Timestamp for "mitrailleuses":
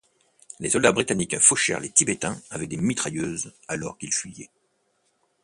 2.77-3.53